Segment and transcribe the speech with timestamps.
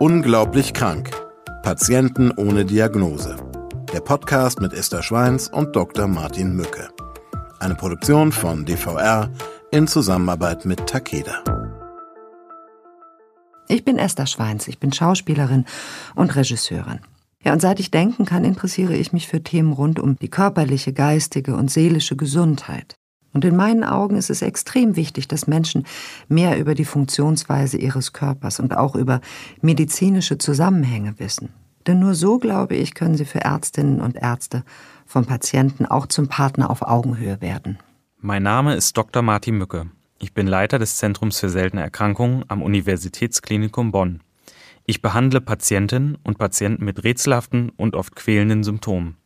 [0.00, 1.10] Unglaublich krank.
[1.62, 3.36] Patienten ohne Diagnose.
[3.92, 6.08] Der Podcast mit Esther Schweins und Dr.
[6.08, 6.88] Martin Mücke.
[7.60, 9.30] Eine Produktion von DVR
[9.70, 11.44] in Zusammenarbeit mit Takeda.
[13.68, 15.64] Ich bin Esther Schweins, ich bin Schauspielerin
[16.16, 16.98] und Regisseurin.
[17.44, 20.92] Ja, und seit ich denken kann, interessiere ich mich für Themen rund um die körperliche,
[20.92, 22.96] geistige und seelische Gesundheit.
[23.34, 25.84] Und in meinen Augen ist es extrem wichtig, dass Menschen
[26.28, 29.20] mehr über die Funktionsweise ihres Körpers und auch über
[29.60, 31.50] medizinische Zusammenhänge wissen.
[31.86, 34.64] Denn nur so, glaube ich, können sie für Ärztinnen und Ärzte
[35.04, 37.78] von Patienten auch zum Partner auf Augenhöhe werden.
[38.20, 39.22] Mein Name ist Dr.
[39.22, 39.90] Martin Mücke.
[40.18, 44.20] Ich bin Leiter des Zentrums für seltene Erkrankungen am Universitätsklinikum Bonn.
[44.86, 49.16] Ich behandle Patientinnen und Patienten mit rätselhaften und oft quälenden Symptomen.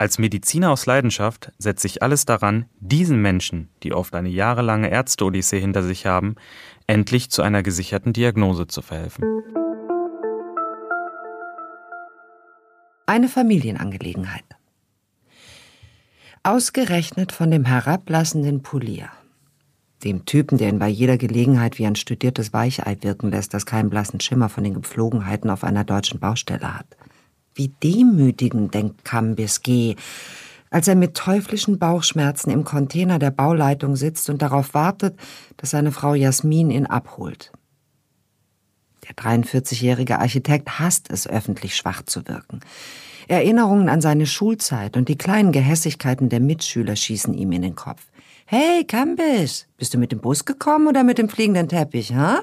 [0.00, 5.58] Als Mediziner aus Leidenschaft setze ich alles daran, diesen Menschen, die oft eine jahrelange Ärzte-Odyssee
[5.58, 6.36] hinter sich haben,
[6.86, 9.24] endlich zu einer gesicherten Diagnose zu verhelfen.
[13.06, 14.44] Eine Familienangelegenheit.
[16.44, 19.08] Ausgerechnet von dem herablassenden Polier.
[20.04, 23.90] Dem Typen, der ihn bei jeder Gelegenheit wie ein studiertes Weichei wirken lässt, das keinen
[23.90, 26.86] blassen Schimmer von den Gepflogenheiten auf einer deutschen Baustelle hat.
[27.58, 29.96] Wie demütigend, denkt Cambis G.,
[30.70, 35.18] als er mit teuflischen Bauchschmerzen im Container der Bauleitung sitzt und darauf wartet,
[35.56, 37.50] dass seine Frau Jasmin ihn abholt.
[39.08, 42.60] Der 43-jährige Architekt hasst es, öffentlich schwach zu wirken.
[43.26, 48.06] Erinnerungen an seine Schulzeit und die kleinen Gehässigkeiten der Mitschüler schießen ihm in den Kopf.
[48.46, 52.42] Hey, Cambis, bist du mit dem Bus gekommen oder mit dem fliegenden Teppich, ha?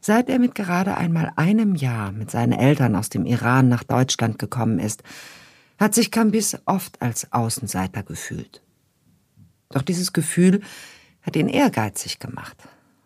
[0.00, 4.38] Seit er mit gerade einmal einem Jahr mit seinen Eltern aus dem Iran nach Deutschland
[4.38, 5.02] gekommen ist,
[5.78, 8.62] hat sich Kambis oft als Außenseiter gefühlt.
[9.70, 10.60] Doch dieses Gefühl
[11.22, 12.56] hat ihn ehrgeizig gemacht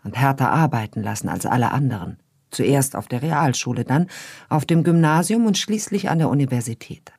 [0.04, 2.18] und härter arbeiten lassen als alle anderen.
[2.50, 4.08] Zuerst auf der Realschule, dann
[4.48, 7.12] auf dem Gymnasium und schließlich an der Universität.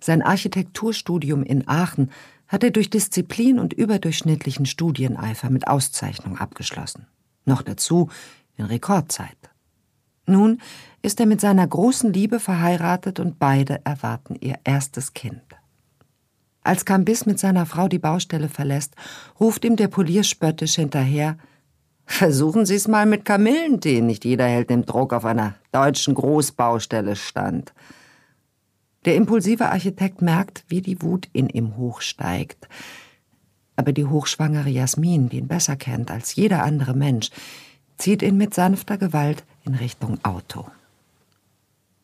[0.00, 2.10] Sein Architekturstudium in Aachen
[2.46, 7.06] hat er durch Disziplin und überdurchschnittlichen Studieneifer mit Auszeichnung abgeschlossen.
[7.44, 8.10] Noch dazu
[8.56, 9.36] in Rekordzeit.
[10.26, 10.60] Nun
[11.02, 15.42] ist er mit seiner großen Liebe verheiratet und beide erwarten ihr erstes Kind.
[16.62, 18.96] Als Cambis mit seiner Frau die Baustelle verlässt,
[19.38, 21.36] ruft ihm der Polier spöttisch hinterher,
[22.08, 27.16] Versuchen Sie es mal mit Kamillentee, nicht jeder hält dem Druck auf einer deutschen Großbaustelle
[27.16, 27.74] stand.
[29.04, 32.68] Der impulsive Architekt merkt, wie die Wut in ihm hochsteigt.
[33.74, 37.30] Aber die hochschwangere Jasmin, die ihn besser kennt als jeder andere Mensch,
[37.98, 40.66] zieht ihn mit sanfter Gewalt in Richtung Auto.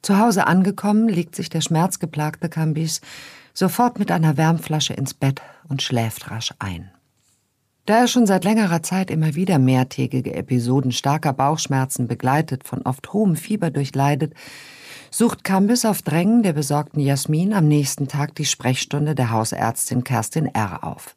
[0.03, 3.01] Zu Hause angekommen, legt sich der schmerzgeplagte Cambis
[3.55, 6.91] sofort mit einer Wärmflasche ins Bett und schläft rasch ein.
[7.87, 13.13] Da er schon seit längerer Zeit immer wieder mehrtägige Episoden starker Bauchschmerzen begleitet, von oft
[13.13, 14.35] hohem Fieber durchleidet,
[15.11, 20.47] sucht Cambis auf Drängen der besorgten Jasmin am nächsten Tag die Sprechstunde der Hausärztin Kerstin
[20.47, 20.85] R.
[20.85, 21.15] auf.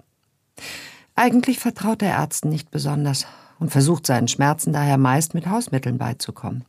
[1.15, 3.25] Eigentlich vertraut der Ärzten nicht besonders
[3.59, 6.66] und versucht seinen Schmerzen daher meist mit Hausmitteln beizukommen.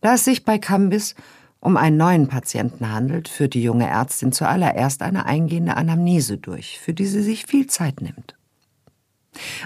[0.00, 1.14] Da es sich bei Cambis
[1.60, 6.94] um einen neuen Patienten handelt, führt die junge Ärztin zuallererst eine eingehende Anamnese durch, für
[6.94, 8.34] die sie sich viel Zeit nimmt.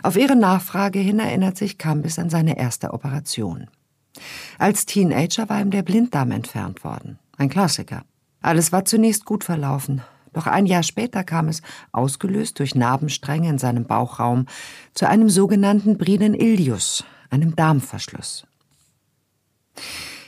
[0.03, 3.69] Auf ihre Nachfrage hin erinnert sich Cambis an seine erste Operation.
[4.59, 7.19] Als Teenager war ihm der Blinddarm entfernt worden.
[7.37, 8.05] Ein Klassiker.
[8.41, 10.03] Alles war zunächst gut verlaufen,
[10.35, 11.63] doch ein Jahr später kam es,
[11.93, 14.45] ausgelöst durch Narbenstränge in seinem Bauchraum,
[14.93, 18.45] zu einem sogenannten Brinen Ilius, einem Darmverschluss.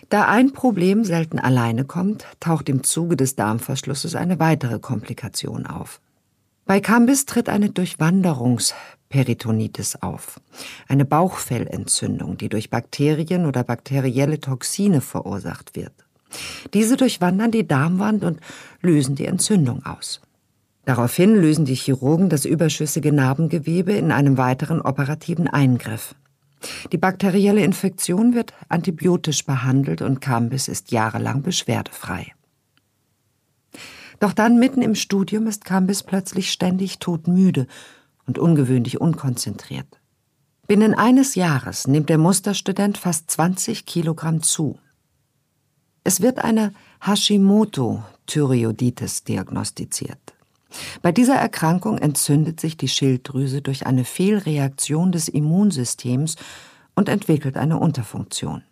[0.08, 6.00] Da ein Problem selten alleine kommt, taucht im Zuge des Darmverschlusses eine weitere Komplikation auf.
[6.64, 10.40] Bei Cambis tritt eine Durchwanderungsperitonitis auf,
[10.88, 16.05] eine Bauchfellentzündung, die durch Bakterien oder bakterielle Toxine verursacht wird.
[16.74, 18.40] Diese durchwandern die Darmwand und
[18.82, 20.20] lösen die Entzündung aus.
[20.84, 26.14] Daraufhin lösen die Chirurgen das überschüssige Narbengewebe in einem weiteren operativen Eingriff.
[26.92, 32.32] Die bakterielle Infektion wird antibiotisch behandelt und Cambis ist jahrelang beschwerdefrei.
[34.20, 37.66] Doch dann mitten im Studium ist Cambis plötzlich ständig todmüde
[38.26, 40.00] und ungewöhnlich unkonzentriert.
[40.66, 44.78] Binnen eines Jahres nimmt der Musterstudent fast 20 Kilogramm zu.
[46.06, 50.34] Es wird eine Hashimoto-Thyreoiditis diagnostiziert.
[51.02, 56.36] Bei dieser Erkrankung entzündet sich die Schilddrüse durch eine Fehlreaktion des Immunsystems
[56.94, 58.62] und entwickelt eine Unterfunktion.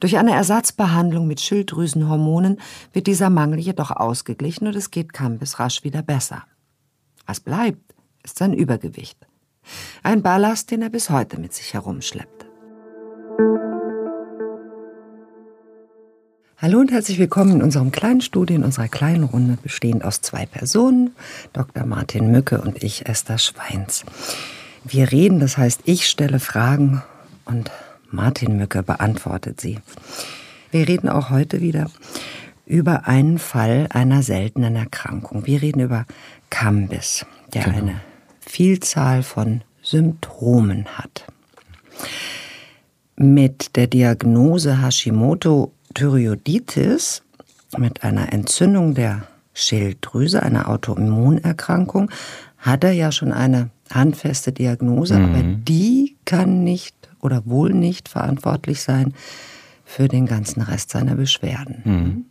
[0.00, 2.58] Durch eine Ersatzbehandlung mit Schilddrüsenhormonen
[2.94, 6.44] wird dieser Mangel jedoch ausgeglichen und es geht Campes rasch wieder besser.
[7.26, 9.18] Was bleibt, ist sein Übergewicht.
[10.02, 12.43] Ein Ballast, den er bis heute mit sich herumschleppt.
[16.58, 20.46] Hallo und herzlich willkommen in unserem kleinen Studio, in unserer kleinen Runde, bestehend aus zwei
[20.46, 21.10] Personen,
[21.52, 21.84] Dr.
[21.84, 24.04] Martin Mücke und ich, Esther Schweins.
[24.84, 27.02] Wir reden, das heißt, ich stelle Fragen
[27.44, 27.72] und
[28.08, 29.80] Martin Mücke beantwortet sie.
[30.70, 31.90] Wir reden auch heute wieder
[32.66, 35.46] über einen Fall einer seltenen Erkrankung.
[35.46, 36.06] Wir reden über
[36.50, 37.78] Cambis, der genau.
[37.78, 38.00] eine
[38.38, 41.26] Vielzahl von Symptomen hat.
[43.16, 47.22] Mit der Diagnose Hashimoto Thyreoiditis,
[47.78, 52.10] mit einer Entzündung der Schilddrüse, einer Autoimmunerkrankung,
[52.58, 55.24] hat er ja schon eine handfeste Diagnose, mhm.
[55.24, 59.14] aber die kann nicht oder wohl nicht verantwortlich sein
[59.84, 61.82] für den ganzen Rest seiner Beschwerden.
[61.84, 62.24] Mhm.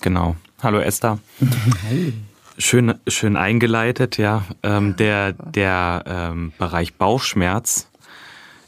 [0.00, 0.36] Genau.
[0.62, 1.18] Hallo Esther.
[1.88, 2.12] Hallo.
[2.60, 4.44] Schön, schön eingeleitet, ja.
[4.64, 7.88] Ähm, der der ähm, Bereich Bauchschmerz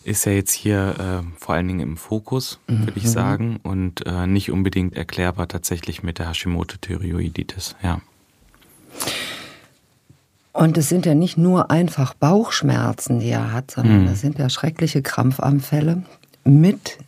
[0.04, 3.08] ist ja jetzt hier äh, vor allen Dingen im Fokus, würde ich mhm.
[3.08, 8.00] sagen, und äh, nicht unbedingt erklärbar tatsächlich mit der Hashimoto-Thyreoiditis, ja.
[10.52, 14.06] Und es sind ja nicht nur einfach Bauchschmerzen, die er hat, sondern mhm.
[14.06, 16.02] das sind ja schreckliche Krampfanfälle
[16.44, 16.98] mit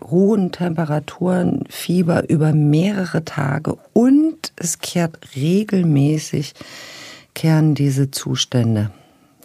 [0.00, 6.54] hohen Temperaturen, Fieber über mehrere Tage und es kehrt regelmäßig,
[7.34, 8.90] kehren diese Zustände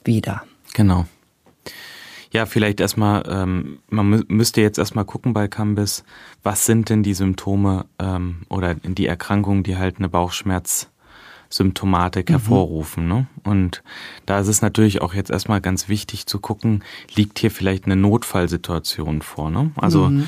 [0.03, 0.43] wieder.
[0.73, 1.05] Genau.
[2.31, 6.03] Ja, vielleicht erstmal, ähm, man müsste jetzt erstmal gucken bei Cambis,
[6.43, 12.33] was sind denn die Symptome ähm, oder die Erkrankungen, die halt eine Bauchschmerzsymptomatik mhm.
[12.33, 13.07] hervorrufen.
[13.07, 13.27] Ne?
[13.43, 13.83] Und
[14.25, 16.83] da ist es natürlich auch jetzt erstmal ganz wichtig zu gucken,
[17.15, 19.49] liegt hier vielleicht eine Notfallsituation vor.
[19.49, 19.71] Ne?
[19.77, 20.27] Also mhm.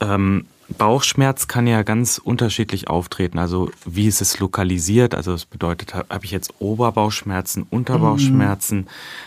[0.00, 0.44] ähm,
[0.76, 3.38] Bauchschmerz kann ja ganz unterschiedlich auftreten.
[3.38, 5.14] Also wie ist es lokalisiert?
[5.14, 8.80] Also das bedeutet, habe ich jetzt Oberbauchschmerzen, Unterbauchschmerzen?
[8.80, 8.86] Mhm.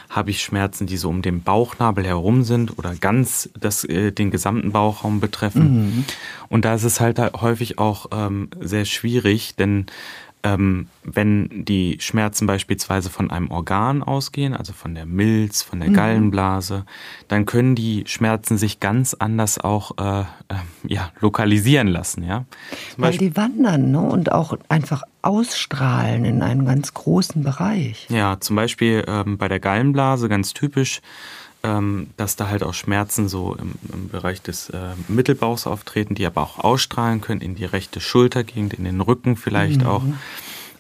[0.10, 4.30] Habe ich Schmerzen, die so um den Bauchnabel herum sind oder ganz das, äh, den
[4.30, 5.96] gesamten Bauchraum betreffen?
[5.96, 6.06] Mhm.
[6.50, 9.88] Und da ist es halt häufig auch ähm, sehr schwierig, denn
[10.44, 15.90] ähm, wenn die Schmerzen beispielsweise von einem Organ ausgehen, also von der Milz, von der
[15.90, 15.94] mhm.
[15.94, 16.86] Gallenblase,
[17.28, 20.26] dann können die Schmerzen sich ganz anders auch äh, äh,
[20.88, 22.24] ja, lokalisieren lassen.
[22.24, 22.46] Ja?
[22.98, 24.02] Weil die wandern ne?
[24.02, 28.08] und auch einfach ausstrahlen in einem ganz großen Bereich.
[28.10, 31.02] Ja, zum Beispiel ähm, bei der Gallenblase ganz typisch
[31.64, 34.78] ähm, dass da halt auch Schmerzen so im, im Bereich des äh,
[35.08, 39.82] Mittelbauchs auftreten, die aber auch ausstrahlen können in die rechte Schultergegend, in den Rücken vielleicht
[39.82, 39.88] mhm.
[39.88, 40.04] auch.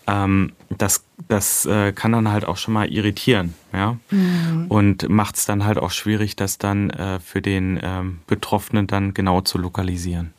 [0.07, 4.65] Ähm, das das äh, kann dann halt auch schon mal irritieren, ja, mhm.
[4.67, 9.13] und macht es dann halt auch schwierig, das dann äh, für den ähm, Betroffenen dann
[9.13, 10.33] genau zu lokalisieren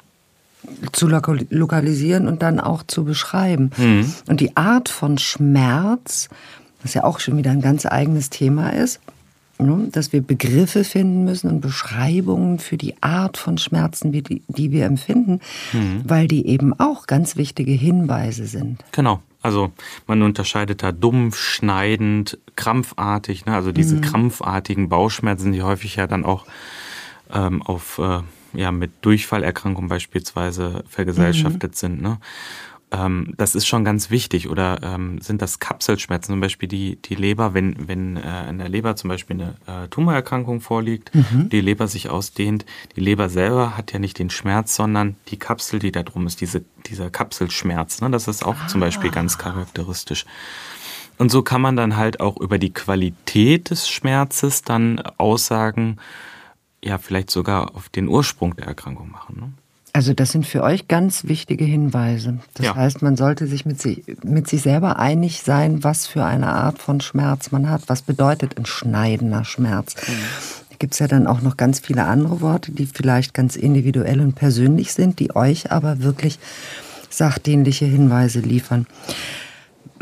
[0.92, 3.70] zu lokalisieren und dann auch zu beschreiben.
[3.76, 4.12] Mhm.
[4.28, 6.28] Und die Art von Schmerz,
[6.82, 9.00] was ja auch schon wieder ein ganz eigenes Thema ist?
[9.90, 14.86] Dass wir Begriffe finden müssen und Beschreibungen für die Art von Schmerzen, die, die wir
[14.86, 15.40] empfinden,
[15.72, 16.02] mhm.
[16.04, 18.84] weil die eben auch ganz wichtige Hinweise sind.
[18.92, 19.20] Genau.
[19.42, 19.72] Also
[20.06, 23.44] man unterscheidet da dumpf, schneidend, krampfartig.
[23.44, 23.54] Ne?
[23.54, 24.00] Also diese mhm.
[24.02, 26.46] krampfartigen Bauchschmerzen, die häufig ja dann auch
[27.32, 28.20] ähm, auf äh,
[28.54, 31.76] ja mit Durchfallerkrankungen beispielsweise vergesellschaftet mhm.
[31.76, 32.02] sind.
[32.02, 32.18] Ne?
[32.92, 34.48] Ähm, das ist schon ganz wichtig.
[34.48, 38.68] Oder ähm, sind das Kapselschmerzen, zum Beispiel die, die Leber, wenn, wenn äh, in der
[38.68, 41.48] Leber zum Beispiel eine äh, Tumorerkrankung vorliegt, mhm.
[41.48, 45.78] die Leber sich ausdehnt, die Leber selber hat ja nicht den Schmerz, sondern die Kapsel,
[45.78, 48.00] die da drum ist, diese, dieser Kapselschmerz.
[48.02, 48.10] Ne?
[48.10, 48.68] Das ist auch ah.
[48.68, 49.14] zum Beispiel ah.
[49.14, 50.26] ganz charakteristisch.
[51.18, 55.98] Und so kann man dann halt auch über die Qualität des Schmerzes dann Aussagen,
[56.84, 59.36] ja, vielleicht sogar auf den Ursprung der Erkrankung machen.
[59.38, 59.52] Ne?
[59.94, 62.38] Also das sind für euch ganz wichtige Hinweise.
[62.54, 62.74] Das ja.
[62.74, 66.78] heißt, man sollte sich mit, sich mit sich selber einig sein, was für eine Art
[66.78, 67.82] von Schmerz man hat.
[67.88, 69.94] Was bedeutet ein schneidender Schmerz?
[69.96, 70.12] Mhm.
[70.70, 74.20] Da gibt es ja dann auch noch ganz viele andere Worte, die vielleicht ganz individuell
[74.20, 76.38] und persönlich sind, die euch aber wirklich
[77.10, 78.86] sachdienliche Hinweise liefern.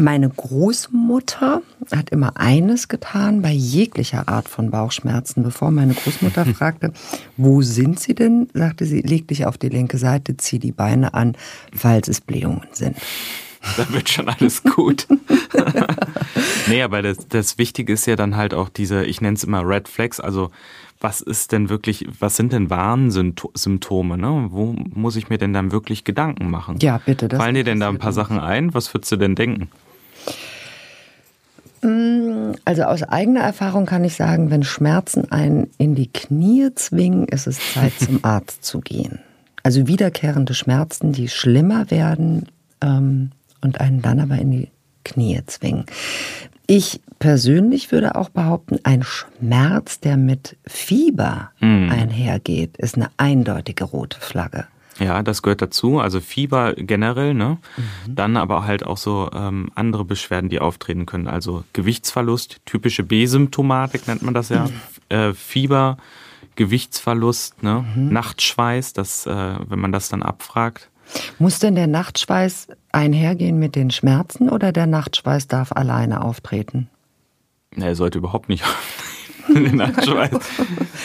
[0.01, 1.61] Meine Großmutter
[1.93, 5.43] hat immer eines getan bei jeglicher Art von Bauchschmerzen.
[5.43, 6.95] Bevor meine Großmutter fragte,
[7.37, 11.13] wo sind Sie denn, sagte sie, leg dich auf die linke Seite, zieh die Beine
[11.13, 11.37] an,
[11.75, 12.97] falls es Blähungen sind.
[13.77, 15.07] Da wird schon alles gut.
[16.67, 19.69] nee, aber das, das Wichtige ist ja dann halt auch diese, ich nenne es immer
[19.69, 20.51] Red Flags, also
[20.99, 24.17] was ist denn wirklich, was sind denn Warnsymptome?
[24.17, 24.49] Ne?
[24.51, 26.79] Wo muss ich mir denn dann wirklich Gedanken machen?
[26.81, 27.29] Ja, bitte.
[27.29, 28.73] Fallen dir denn da ein paar Sachen ein?
[28.73, 29.69] Was würdest du denn denken?
[31.83, 37.27] Mm, also aus eigener Erfahrung kann ich sagen, wenn Schmerzen einen in die Knie zwingen,
[37.27, 39.21] ist es Zeit zum Arzt zu gehen.
[39.63, 42.47] Also wiederkehrende Schmerzen, die schlimmer werden
[42.81, 44.69] ähm, und einen dann aber in die
[45.05, 45.87] Knie zwingen.
[46.67, 51.91] Ich persönlich würde auch behaupten, ein Schmerz, der mit Fieber mhm.
[51.91, 54.67] einhergeht, ist eine eindeutige rote Flagge.
[55.01, 55.99] Ja, das gehört dazu.
[55.99, 57.59] Also Fieber generell, ne?
[57.77, 58.15] Mhm.
[58.15, 61.27] Dann aber halt auch so ähm, andere Beschwerden, die auftreten können.
[61.27, 64.67] Also Gewichtsverlust, typische B-Symptomatik nennt man das ja.
[64.67, 65.17] Mhm.
[65.17, 65.97] Äh, Fieber,
[66.57, 67.85] Gewichtsverlust, ne?
[67.97, 68.13] Mhm.
[68.13, 70.91] Nachtschweiß, das, äh, wenn man das dann abfragt.
[71.39, 76.89] Muss denn der Nachtschweiß einhergehen mit den Schmerzen oder der Nachtschweiß darf alleine auftreten?
[77.77, 79.10] Er sollte überhaupt nicht den
[79.73, 80.31] Nachtschweiß.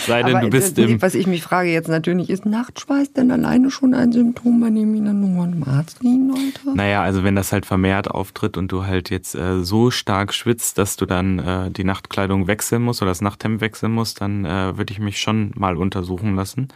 [0.08, 1.02] Sei denn, du bist im.
[1.02, 4.94] Was ich mich frage jetzt natürlich, ist Nachtschweiß denn alleine schon ein Symptom, bei dem
[4.94, 6.76] ich dann nur einen Arzt gehen sollte?
[6.78, 10.78] Naja, also wenn das halt vermehrt auftritt und du halt jetzt äh, so stark schwitzt,
[10.78, 14.78] dass du dann äh, die Nachtkleidung wechseln musst oder das Nachthemd wechseln musst, dann äh,
[14.78, 16.68] würde ich mich schon mal untersuchen lassen.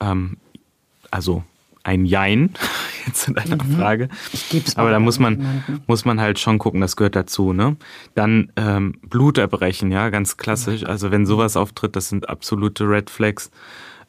[0.00, 0.36] Ähm,
[1.10, 1.44] also
[1.82, 2.50] ein Jein,
[3.06, 3.76] jetzt zu deiner mhm.
[3.76, 4.08] Frage.
[4.32, 7.52] Ich geb's Aber da muss man, muss man halt schon gucken, das gehört dazu.
[7.52, 7.76] Ne?
[8.14, 10.84] Dann ähm, Bluterbrechen, ja, ganz klassisch.
[10.84, 13.50] Also wenn sowas auftritt, das sind absolute Red Flags.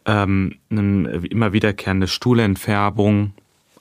[0.06, 3.34] Ähm, eine immer wiederkehrende Stuhlentfärbung,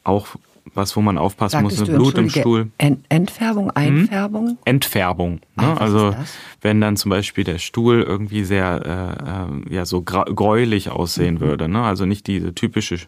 [0.05, 0.37] auch
[0.75, 2.71] was, wo man aufpassen Sagtest muss, eine Blut im Stuhl.
[2.79, 3.73] Ent Entfärbung, mhm.
[3.75, 4.49] Einfärbung?
[4.49, 4.59] Hm?
[4.65, 5.33] Entfärbung.
[5.57, 5.75] Ne?
[5.77, 6.15] Ach, also
[6.61, 11.41] wenn dann zum Beispiel der Stuhl irgendwie sehr äh, äh ja so gräulich aussehen mhm.
[11.41, 11.69] würde.
[11.69, 11.83] Ne?
[11.83, 12.99] Also nicht diese typische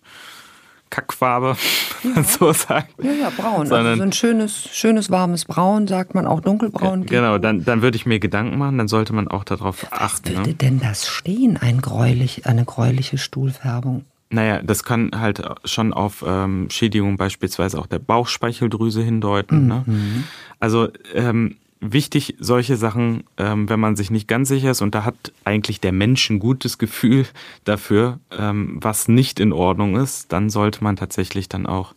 [0.92, 1.56] Kackfarbe,
[2.02, 3.02] wenn man so sagt.
[3.02, 3.62] Ja, ja, braun.
[3.62, 7.06] Also Sondern, also so ein schönes, schönes, warmes Braun, sagt man auch dunkelbraun.
[7.06, 10.30] Genau, dann, dann würde ich mir Gedanken machen, dann sollte man auch darauf Was achten.
[10.30, 10.54] Was würde ne?
[10.54, 14.04] denn das stehen, ein gräulich, eine gräuliche Stuhlfärbung?
[14.28, 19.66] Naja, das kann halt schon auf ähm, Schädigungen beispielsweise auch der Bauchspeicheldrüse hindeuten.
[19.66, 19.82] Ne?
[19.86, 19.94] Mhm.
[19.94, 20.24] Ne?
[20.60, 25.04] Also ähm, wichtig, solche Sachen, ähm, wenn man sich nicht ganz sicher ist, und da
[25.04, 27.26] hat eigentlich der Mensch ein gutes Gefühl
[27.64, 31.94] dafür, ähm, was nicht in Ordnung ist, dann sollte man tatsächlich dann auch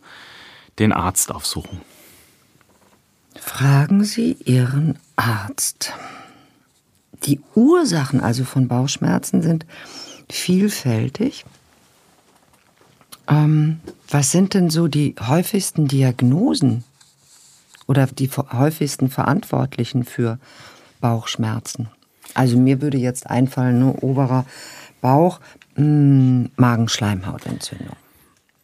[0.78, 1.80] den Arzt aufsuchen.
[3.34, 5.92] Fragen Sie Ihren Arzt.
[7.24, 9.64] Die Ursachen also von Bauchschmerzen sind
[10.28, 11.44] vielfältig.
[13.28, 16.84] Ähm, was sind denn so die häufigsten Diagnosen
[17.86, 20.38] oder die häufigsten Verantwortlichen für
[21.00, 21.88] Bauchschmerzen.
[22.34, 24.44] Also mir würde jetzt einfallen, nur oberer
[25.00, 25.40] Bauch,
[25.76, 27.96] mh, hm, Magenschleimhautentzündung.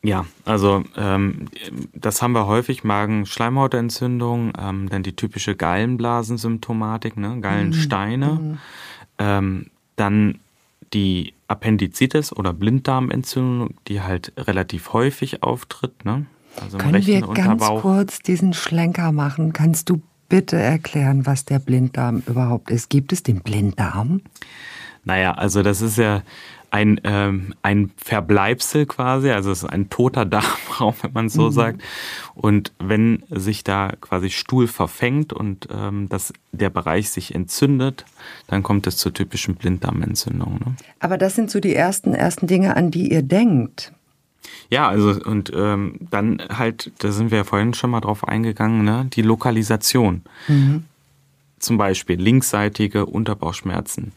[0.05, 1.47] Ja, also ähm,
[1.95, 7.38] das haben wir häufig, Magenschleimhautentzündung, ähm, dann die typische Gallenblasensymptomatik, ne?
[7.41, 8.59] Gallensteine, mhm.
[9.19, 10.41] ähm, dann
[10.93, 16.26] die Appendizitis oder Blinddarmentzündung, die halt relativ häufig auftritt, ne?
[16.61, 19.52] Also Können wir ganz kurz diesen Schlenker machen?
[19.52, 22.88] Kannst du bitte erklären, was der Blinddarm überhaupt ist?
[22.88, 24.23] Gibt es den Blinddarm?
[25.04, 26.23] Naja, also das ist ja
[26.73, 31.52] ein, ähm, ein Verbleibsel quasi, also es ist ein toter Darmraum, wenn man so mhm.
[31.52, 31.82] sagt.
[32.35, 38.06] Und wenn sich da quasi Stuhl verfängt und ähm, das, der Bereich sich entzündet,
[38.47, 40.54] dann kommt es zur typischen Blinddarmentzündung.
[40.54, 40.75] Ne?
[40.99, 43.92] Aber das sind so die ersten, ersten Dinge, an die ihr denkt.
[44.71, 48.85] Ja, also und ähm, dann halt, da sind wir ja vorhin schon mal drauf eingegangen,
[48.85, 49.07] ne?
[49.13, 50.23] die Lokalisation.
[50.49, 50.85] Mhm.
[51.59, 54.13] Zum Beispiel linksseitige Unterbauchschmerzen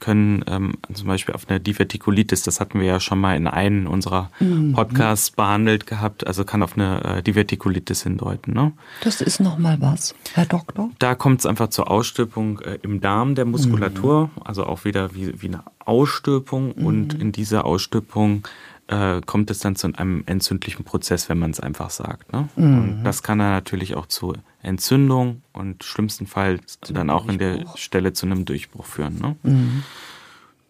[0.00, 3.86] können ähm, zum Beispiel auf eine Divertikulitis, das hatten wir ja schon mal in einem
[3.86, 4.72] unserer mhm.
[4.72, 8.52] Podcasts behandelt gehabt, also kann auf eine äh, Divertikulitis hindeuten.
[8.52, 8.72] Ne?
[9.02, 10.90] Das ist nochmal was, Herr Doktor?
[10.98, 14.42] Da kommt es einfach zur Ausstülpung äh, im Darm der Muskulatur, mhm.
[14.44, 16.86] also auch wieder wie, wie eine Ausstülpung mhm.
[16.86, 18.46] und in dieser Ausstülpung
[18.88, 22.32] äh, kommt es dann zu einem entzündlichen Prozess, wenn man es einfach sagt.
[22.32, 22.48] Ne?
[22.56, 22.78] Mhm.
[22.78, 27.64] Und das kann dann natürlich auch zu Entzündung und schlimmstenfalls Zum dann auch in der
[27.76, 29.18] Stelle zu einem Durchbruch führen.
[29.18, 29.36] Ne?
[29.42, 29.82] Mhm.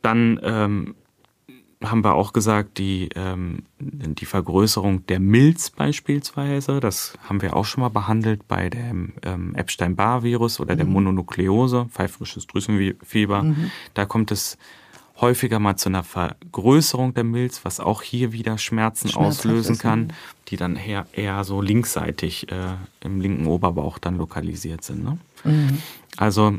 [0.03, 0.95] Dann ähm,
[1.85, 7.65] haben wir auch gesagt, die, ähm, die Vergrößerung der Milz beispielsweise, das haben wir auch
[7.65, 10.79] schon mal behandelt bei dem ähm, Epstein-Barr-Virus oder mhm.
[10.79, 13.43] der Mononukleose, pfeifrisches Drüsenfieber.
[13.43, 13.71] Mhm.
[13.95, 14.57] Da kommt es
[15.21, 20.13] häufiger mal zu einer Vergrößerung der Milz, was auch hier wieder Schmerzen auslösen kann,
[20.49, 25.05] die dann eher, eher so linksseitig äh, im linken Oberbauch dann lokalisiert sind.
[25.05, 25.19] Ne?
[25.45, 25.79] Mhm.
[26.17, 26.59] Also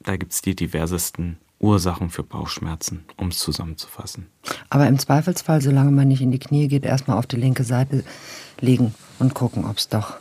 [0.00, 4.26] da gibt es die diversesten Ursachen für Bauchschmerzen, um es zusammenzufassen.
[4.70, 8.04] Aber im Zweifelsfall, solange man nicht in die Knie geht, erstmal auf die linke Seite
[8.60, 10.14] legen und gucken, ob es doch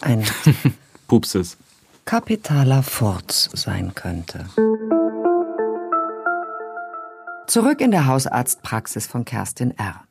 [0.00, 0.24] ein
[1.08, 1.56] Pups ist.
[2.04, 4.46] Kapitaler Furz sein könnte.
[7.46, 10.04] Zurück in der Hausarztpraxis von Kerstin R.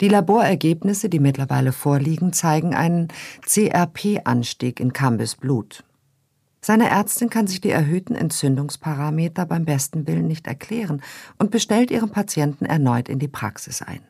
[0.00, 3.08] Die Laborergebnisse, die mittlerweile vorliegen, zeigen einen
[3.42, 5.84] CRP-Anstieg in Cambys Blut.
[6.60, 11.02] Seine Ärztin kann sich die erhöhten Entzündungsparameter beim besten Willen nicht erklären
[11.38, 14.00] und bestellt ihren Patienten erneut in die Praxis ein.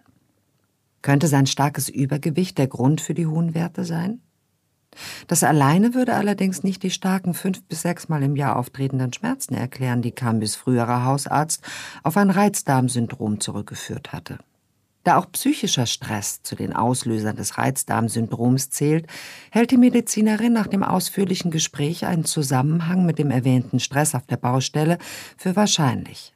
[1.02, 4.20] Könnte sein starkes Übergewicht der Grund für die hohen Werte sein?
[5.26, 10.02] Das alleine würde allerdings nicht die starken fünf bis sechsmal im Jahr auftretenden Schmerzen erklären,
[10.02, 11.62] die Cambys früherer Hausarzt
[12.02, 14.38] auf ein Reizdarmsyndrom zurückgeführt hatte.
[15.04, 19.06] Da auch psychischer Stress zu den Auslösern des Reizdarmsyndroms zählt,
[19.50, 24.38] hält die Medizinerin nach dem ausführlichen Gespräch einen Zusammenhang mit dem erwähnten Stress auf der
[24.38, 24.96] Baustelle
[25.36, 26.33] für wahrscheinlich.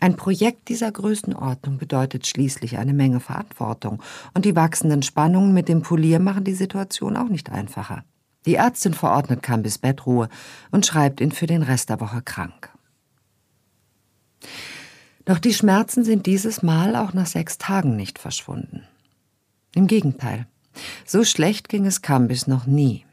[0.00, 4.02] Ein Projekt dieser Größenordnung bedeutet schließlich eine Menge Verantwortung,
[4.34, 8.04] und die wachsenden Spannungen mit dem Polier machen die Situation auch nicht einfacher.
[8.46, 10.28] Die Ärztin verordnet Kambis Bettruhe
[10.70, 12.70] und schreibt ihn für den Rest der Woche krank.
[15.24, 18.84] Doch die Schmerzen sind dieses Mal auch nach sechs Tagen nicht verschwunden.
[19.74, 20.46] Im Gegenteil,
[21.04, 23.04] so schlecht ging es Kambis noch nie.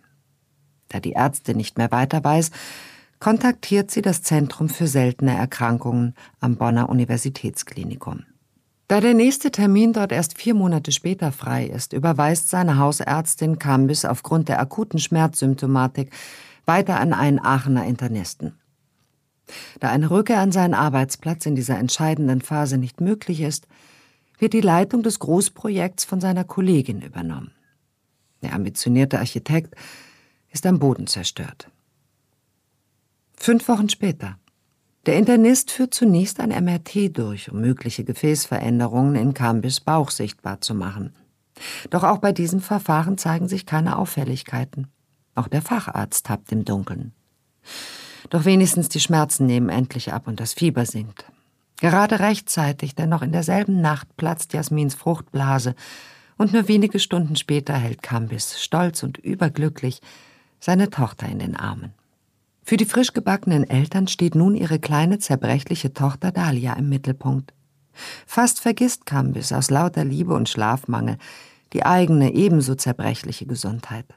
[0.87, 2.51] Da die Ärztin nicht mehr weiter weiß,
[3.19, 8.23] kontaktiert sie das Zentrum für seltene Erkrankungen am Bonner Universitätsklinikum.
[8.87, 14.05] Da der nächste Termin dort erst vier Monate später frei ist, überweist seine Hausärztin Kambis
[14.05, 16.11] aufgrund der akuten Schmerzsymptomatik
[16.65, 18.59] weiter an einen Aachener Internisten.
[19.79, 23.67] Da eine Rückkehr an seinen Arbeitsplatz in dieser entscheidenden Phase nicht möglich ist,
[24.37, 27.51] wird die Leitung des Großprojekts von seiner Kollegin übernommen.
[28.43, 29.75] Der ambitionierte Architekt
[30.51, 31.69] ist am Boden zerstört.
[33.45, 34.39] Fünf Wochen später.
[35.05, 40.73] Der Internist führt zunächst ein MRT durch, um mögliche Gefäßveränderungen in Cambis Bauch sichtbar zu
[40.73, 41.13] machen.
[41.91, 44.87] Doch auch bei diesem Verfahren zeigen sich keine Auffälligkeiten.
[45.35, 47.13] Auch der Facharzt tappt im Dunkeln.
[48.31, 51.25] Doch wenigstens die Schmerzen nehmen endlich ab und das Fieber sinkt.
[51.79, 55.75] Gerade rechtzeitig, denn noch in derselben Nacht platzt Jasmins Fruchtblase
[56.39, 60.01] und nur wenige Stunden später hält Cambis, stolz und überglücklich,
[60.59, 61.93] seine Tochter in den Armen.
[62.67, 67.53] Für die frisch gebackenen Eltern steht nun ihre kleine zerbrechliche Tochter Dahlia im Mittelpunkt.
[68.25, 71.17] Fast vergisst Cambis aus lauter Liebe und Schlafmangel
[71.73, 74.07] die eigene ebenso zerbrechliche Gesundheit.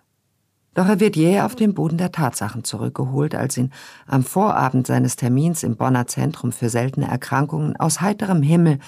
[0.73, 3.71] Doch er wird jäh auf den Boden der Tatsachen zurückgeholt, als ihn
[4.07, 8.79] am Vorabend seines Termins im Bonner Zentrum für seltene Erkrankungen aus heiterem Himmel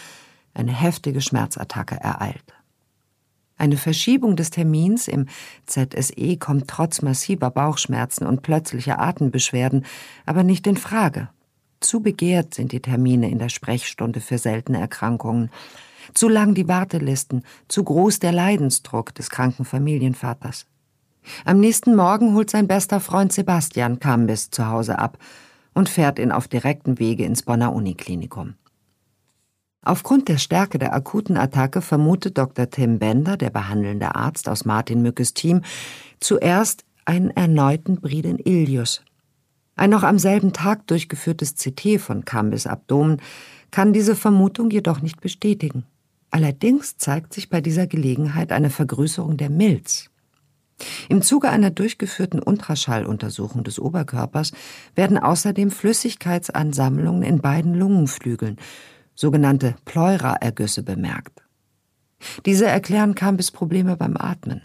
[0.54, 2.54] eine heftige Schmerzattacke ereilt.
[3.60, 5.26] Eine Verschiebung des Termins im
[5.66, 9.84] ZSE kommt trotz massiver Bauchschmerzen und plötzlicher Atembeschwerden
[10.24, 11.28] aber nicht in Frage.
[11.78, 15.50] Zu begehrt sind die Termine in der Sprechstunde für seltene Erkrankungen.
[16.14, 20.64] Zu lang die Wartelisten, zu groß der Leidensdruck des kranken Familienvaters.
[21.44, 25.18] Am nächsten Morgen holt sein bester Freund Sebastian Kambis zu Hause ab
[25.74, 28.54] und fährt ihn auf direktem Wege ins Bonner Uniklinikum.
[29.82, 32.68] Aufgrund der Stärke der akuten Attacke vermutet Dr.
[32.68, 35.62] Tim Bender, der behandelnde Arzt aus Martin Mückes Team,
[36.20, 39.02] zuerst einen erneuten Briden Ilius.
[39.76, 43.22] Ein noch am selben Tag durchgeführtes CT von Cambis Abdomen
[43.70, 45.84] kann diese Vermutung jedoch nicht bestätigen.
[46.30, 50.10] Allerdings zeigt sich bei dieser Gelegenheit eine Vergrößerung der Milz.
[51.08, 54.52] Im Zuge einer durchgeführten Ultraschalluntersuchung des Oberkörpers
[54.94, 58.58] werden außerdem Flüssigkeitsansammlungen in beiden Lungenflügeln
[59.20, 61.42] sogenannte Pleuraergüsse bemerkt.
[62.46, 64.62] Diese erklären Kambis Probleme beim Atmen.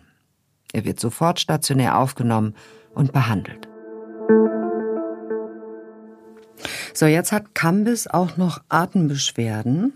[0.71, 2.55] Er wird sofort stationär aufgenommen
[2.93, 3.67] und behandelt.
[6.93, 9.91] So, jetzt hat Kambis auch noch Atembeschwerden,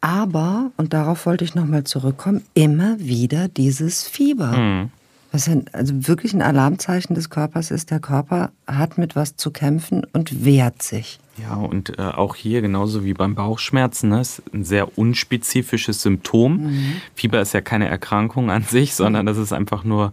[0.00, 4.56] aber, und darauf wollte ich nochmal zurückkommen, immer wieder dieses Fieber.
[4.56, 4.90] Mhm.
[5.34, 9.50] Was ein, also wirklich ein Alarmzeichen des Körpers ist, der Körper hat mit was zu
[9.50, 11.18] kämpfen und wehrt sich.
[11.42, 16.68] Ja, und äh, auch hier, genauso wie beim Bauchschmerzen, ne, ist ein sehr unspezifisches Symptom.
[16.68, 16.92] Mhm.
[17.16, 20.12] Fieber ist ja keine Erkrankung an sich, sondern das ist einfach nur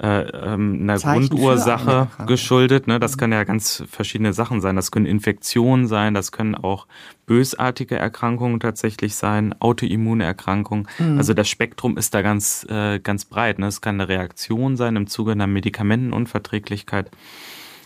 [0.00, 2.86] äh, ähm, einer Zeichen Grundursache geschuldet.
[2.86, 3.00] Ne?
[3.00, 3.20] Das mhm.
[3.20, 4.76] kann ja ganz verschiedene Sachen sein.
[4.76, 6.86] Das können Infektionen sein, das können auch
[7.26, 10.88] bösartige Erkrankungen tatsächlich sein, Autoimmunerkrankungen.
[10.98, 11.18] Mhm.
[11.18, 13.58] Also das Spektrum ist da ganz, äh, ganz breit.
[13.58, 13.66] Ne?
[13.66, 17.10] Es kann eine Reaktion sein im Zuge einer Medikamentenunverträglichkeit.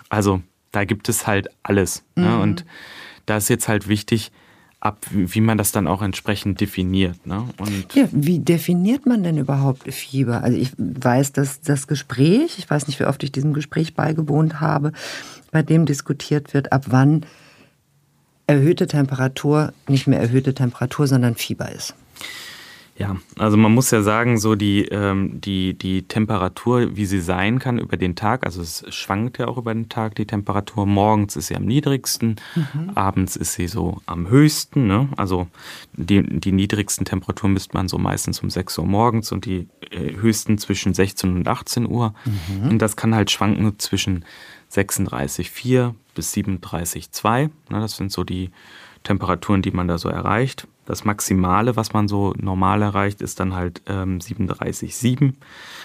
[0.09, 2.05] Also da gibt es halt alles.
[2.15, 2.25] Ne?
[2.25, 2.31] Mhm.
[2.31, 2.43] Ne?
[2.43, 2.65] Und
[3.27, 4.33] da ist jetzt halt wichtig,
[4.83, 7.25] ab, wie man das dann auch entsprechend definiert.
[7.25, 7.45] Ne?
[7.59, 10.43] Und ja, wie definiert man denn überhaupt Fieber?
[10.43, 14.61] Also ich weiß, dass das Gespräch, ich weiß nicht, wie oft ich diesem Gespräch beigewohnt
[14.61, 14.93] habe,
[15.53, 17.25] bei dem diskutiert wird, ab wann
[18.49, 21.95] erhöhte Temperatur nicht mehr erhöhte Temperatur, sondern Fieber ist.
[23.03, 27.59] Ja, also man muss ja sagen, so die, ähm, die, die Temperatur, wie sie sein
[27.59, 30.87] kann über den Tag, also es schwankt ja auch über den Tag die Temperatur.
[30.87, 32.91] Morgens ist sie am niedrigsten, mhm.
[32.95, 34.87] abends ist sie so am höchsten.
[34.87, 35.09] Ne?
[35.17, 35.49] Also
[35.95, 40.15] die, die niedrigsten Temperaturen misst man so meistens um 6 Uhr morgens und die äh,
[40.15, 42.15] höchsten zwischen 16 und 18 Uhr.
[42.25, 42.69] Mhm.
[42.69, 44.25] Und das kann halt schwanken zwischen
[44.71, 47.41] 36,4 bis 37,2.
[47.41, 47.51] Ne?
[47.69, 48.51] Das sind so die
[49.03, 50.67] Temperaturen, die man da so erreicht.
[50.85, 55.35] Das Maximale, was man so normal erreicht, ist dann halt ähm, 37,7.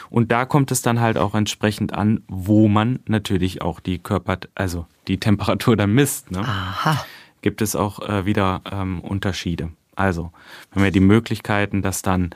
[0.09, 4.39] Und da kommt es dann halt auch entsprechend an, wo man natürlich auch die Körper,
[4.55, 6.31] also die Temperatur dann misst.
[6.31, 6.39] Ne?
[6.39, 7.05] Aha.
[7.41, 9.69] Gibt es auch äh, wieder ähm, Unterschiede.
[9.95, 10.31] Also,
[10.71, 12.31] wir haben ja die Möglichkeiten, das dann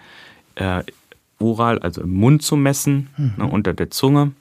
[0.56, 0.84] äh,
[1.41, 3.34] oral, also im Mund zu messen, mhm.
[3.38, 4.32] ne, unter der Zunge.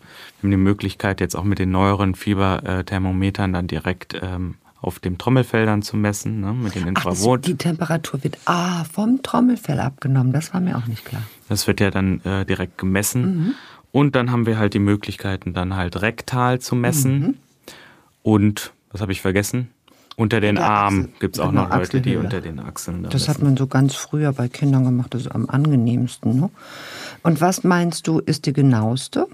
[0.40, 5.18] Wir haben die Möglichkeit, jetzt auch mit den neueren Fieberthermometern dann direkt ähm, auf dem
[5.18, 7.40] Trommelfell zu messen, ne, mit den Infrarot.
[7.42, 11.22] Ach, die Temperatur wird ah, vom Trommelfell abgenommen, das war mir auch nicht klar.
[11.48, 13.22] Das wird ja dann äh, direkt gemessen.
[13.22, 13.54] Mhm.
[13.92, 17.20] Und dann haben wir halt die Möglichkeiten, dann halt rektal zu messen.
[17.20, 17.34] Mhm.
[18.22, 19.70] Und, was habe ich vergessen?
[20.16, 23.02] Unter den Armen gibt es auch noch Leute, die unter den Achseln.
[23.02, 23.34] Da das messen.
[23.34, 26.38] hat man so ganz früher bei Kindern gemacht, das ist am angenehmsten.
[26.38, 26.50] Ne?
[27.22, 29.26] Und was meinst du, ist die genaueste?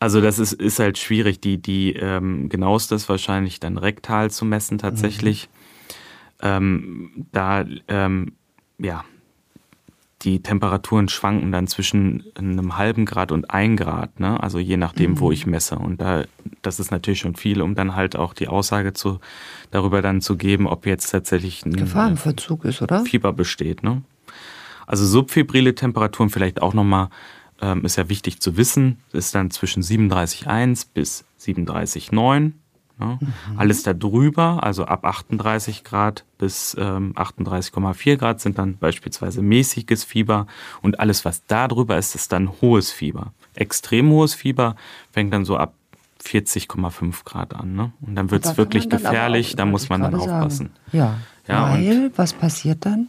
[0.00, 1.40] Also das ist, ist halt schwierig.
[1.40, 5.48] Die, die ähm, genaueste ist wahrscheinlich dann rektal zu messen tatsächlich.
[5.48, 5.58] Mhm.
[6.40, 8.32] Ähm, da, ähm,
[8.78, 9.04] ja,
[10.22, 14.42] die Temperaturen schwanken dann zwischen einem halben Grad und ein Grad, ne?
[14.42, 15.20] Also je nachdem, mhm.
[15.20, 15.78] wo ich messe.
[15.78, 16.24] Und da,
[16.62, 19.20] das ist natürlich schon viel, um dann halt auch die Aussage zu,
[19.70, 23.04] darüber dann zu geben, ob jetzt tatsächlich ein Gefahrenverzug ist, oder?
[23.04, 24.02] Fieber besteht, ne?
[24.86, 27.10] Also subfibrile Temperaturen vielleicht auch nochmal,
[27.60, 32.52] ähm, ist ja wichtig zu wissen, ist dann zwischen 37,1 bis 37,9
[32.98, 33.18] Ne?
[33.20, 33.58] Mhm.
[33.58, 40.46] Alles darüber, also ab 38 Grad bis ähm, 38,4 Grad sind dann beispielsweise mäßiges Fieber
[40.82, 43.32] und alles, was darüber ist, ist dann hohes Fieber.
[43.54, 44.74] Extrem hohes Fieber
[45.12, 45.74] fängt dann so ab
[46.24, 47.74] 40,5 Grad an.
[47.74, 47.92] Ne?
[48.00, 50.70] Und dann wird es wirklich gefährlich, da muss man dann aufpassen.
[50.92, 53.08] Ja, ja weil, was passiert dann?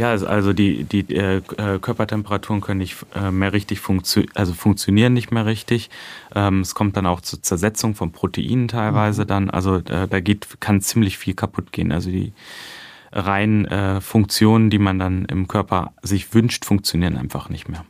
[0.00, 5.30] Ja, also die, die äh, Körpertemperaturen können nicht äh, mehr richtig funktionieren, also funktionieren nicht
[5.30, 5.90] mehr richtig.
[6.34, 9.26] Ähm, es kommt dann auch zur Zersetzung von Proteinen teilweise mhm.
[9.26, 9.50] dann.
[9.50, 11.92] Also äh, da geht, kann ziemlich viel kaputt gehen.
[11.92, 12.32] Also die
[13.12, 17.84] reinen äh, Funktionen, die man dann im Körper sich wünscht, funktionieren einfach nicht mehr.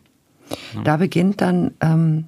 [0.74, 0.82] Ja.
[0.82, 2.24] Da beginnt dann, ähm,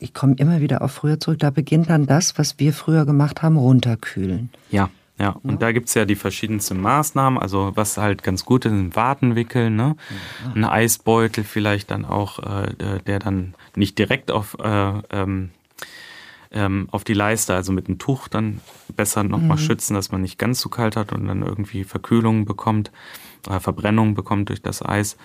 [0.00, 3.40] ich komme immer wieder auf früher zurück, da beginnt dann das, was wir früher gemacht
[3.40, 4.50] haben, runterkühlen.
[4.70, 4.90] Ja.
[5.22, 5.56] Ja, und ja.
[5.58, 7.38] da gibt's ja die verschiedensten Maßnahmen.
[7.38, 9.94] Also was halt ganz gut ist, ein Waden wickeln, ne?
[10.44, 10.52] Ja.
[10.52, 15.50] Ein Eisbeutel vielleicht dann auch, äh, der dann nicht direkt auf, äh, ähm,
[16.50, 18.60] ähm, auf die Leiste, also mit einem Tuch dann
[18.96, 19.62] besser nochmal mhm.
[19.62, 22.90] schützen, dass man nicht ganz zu kalt hat und dann irgendwie Verkühlung bekommt,
[23.48, 25.16] äh, Verbrennung bekommt durch das Eis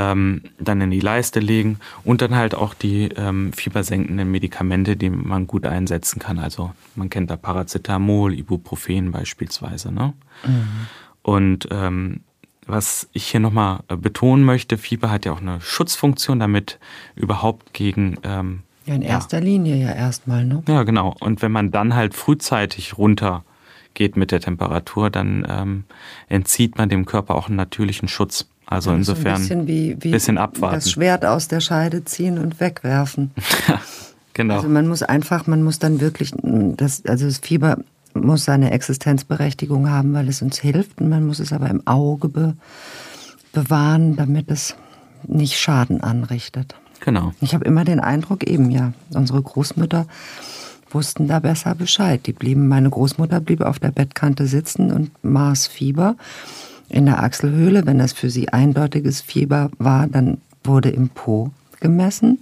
[0.00, 5.10] ähm, dann in die Leiste legen und dann halt auch die ähm, fiebersenkenden Medikamente, die
[5.10, 6.38] man gut einsetzen kann.
[6.38, 9.92] Also man kennt da Paracetamol, Ibuprofen beispielsweise.
[9.92, 10.14] Ne?
[10.44, 10.86] Mhm.
[11.22, 12.20] Und ähm,
[12.66, 16.78] was ich hier nochmal äh, betonen möchte, Fieber hat ja auch eine Schutzfunktion, damit
[17.14, 19.44] überhaupt gegen ähm, ja, in erster ja.
[19.44, 20.62] Linie ja erstmal, ne?
[20.66, 21.14] Ja, genau.
[21.20, 23.44] Und wenn man dann halt frühzeitig runter
[23.94, 25.84] geht mit der Temperatur, dann ähm,
[26.28, 28.48] entzieht man dem Körper auch einen natürlichen Schutz.
[28.70, 30.76] Also insofern ein bisschen, wie, wie bisschen abwarten.
[30.76, 33.32] das Schwert aus der Scheide ziehen und wegwerfen.
[34.32, 34.54] genau.
[34.54, 37.78] Also man muss einfach, man muss dann wirklich, das, also das Fieber
[38.14, 41.00] muss seine Existenzberechtigung haben, weil es uns hilft.
[41.00, 42.56] Und man muss es aber im Auge be,
[43.52, 44.76] bewahren, damit es
[45.26, 46.76] nicht Schaden anrichtet.
[47.00, 47.32] Genau.
[47.40, 50.06] Ich habe immer den Eindruck, eben ja, unsere Großmütter
[50.90, 52.24] wussten da besser Bescheid.
[52.24, 56.14] Die blieben, meine Großmutter blieb auf der Bettkante sitzen und maß Fieber
[56.90, 57.86] in der Achselhöhle.
[57.86, 61.50] Wenn das für sie eindeutiges Fieber war, dann wurde im Po
[61.80, 62.38] gemessen.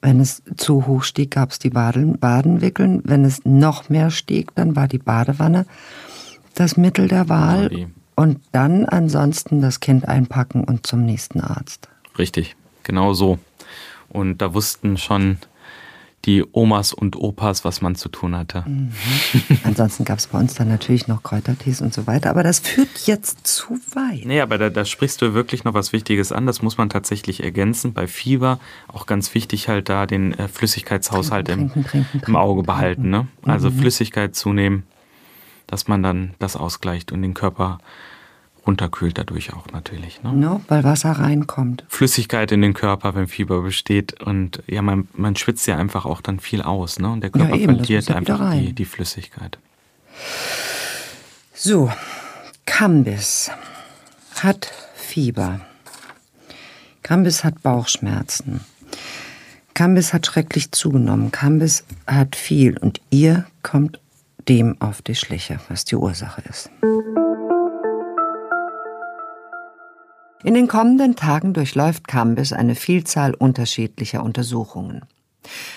[0.00, 3.02] Wenn es zu hoch stieg, gab es die Baden, Badenwickeln.
[3.04, 5.66] Wenn es noch mehr stieg, dann war die Badewanne
[6.54, 7.88] das Mittel der Wahl.
[8.14, 11.88] Und dann ansonsten das Kind einpacken und zum nächsten Arzt.
[12.18, 13.38] Richtig, genau so.
[14.08, 15.38] Und da wussten schon
[16.24, 18.64] die Omas und Opas, was man zu tun hatte.
[18.66, 18.92] Mhm.
[19.62, 23.06] Ansonsten gab es bei uns dann natürlich noch Kräutertees und so weiter, aber das führt
[23.06, 24.24] jetzt zu weit.
[24.24, 27.44] Nee, aber da, da sprichst du wirklich noch was Wichtiges an, das muss man tatsächlich
[27.44, 27.92] ergänzen.
[27.92, 32.36] Bei Fieber auch ganz wichtig halt da den äh, Flüssigkeitshaushalt trinken, im, trinken, trinken, im,
[32.36, 33.08] Auge behalten.
[33.08, 33.28] Ne?
[33.42, 33.78] Also mhm.
[33.78, 34.82] Flüssigkeit zunehmen,
[35.68, 37.78] dass man dann das ausgleicht und den Körper
[38.66, 40.22] runterkühlt dadurch auch natürlich.
[40.22, 40.32] Ne?
[40.32, 41.84] No, weil Wasser reinkommt.
[41.88, 44.20] Flüssigkeit in den Körper, wenn Fieber besteht.
[44.22, 46.98] Und ja, man, man schwitzt ja einfach auch dann viel aus.
[46.98, 47.10] Ne?
[47.10, 49.58] Und der Körper ja, eben, verliert einfach die, die Flüssigkeit.
[51.54, 51.90] So,
[52.66, 53.50] Cambis
[54.42, 55.60] hat Fieber.
[57.02, 58.60] Cambis hat Bauchschmerzen.
[59.74, 61.30] Cambis hat schrecklich zugenommen.
[61.30, 62.78] Cambis hat viel.
[62.78, 64.00] Und ihr kommt
[64.48, 66.70] dem auf die Schliche, was die Ursache ist.
[70.46, 75.00] In den kommenden Tagen durchläuft Cambis eine Vielzahl unterschiedlicher Untersuchungen.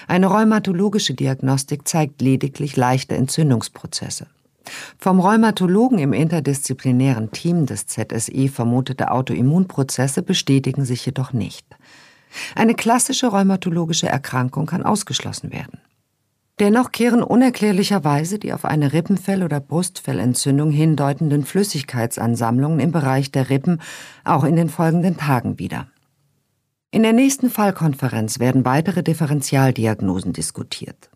[0.08, 4.28] Eine rheumatologische Diagnostik zeigt lediglich leichte Entzündungsprozesse.
[5.00, 11.66] Vom Rheumatologen im interdisziplinären Team des ZSI vermutete Autoimmunprozesse bestätigen sich jedoch nicht.
[12.54, 15.80] Eine klassische rheumatologische Erkrankung kann ausgeschlossen werden.
[16.60, 23.82] Dennoch kehren unerklärlicherweise die auf eine Rippenfell- oder Brustfellentzündung hindeutenden Flüssigkeitsansammlungen im Bereich der Rippen
[24.26, 25.88] auch in den folgenden Tagen wieder.
[26.92, 31.10] In der nächsten Fallkonferenz werden weitere Differentialdiagnosen diskutiert.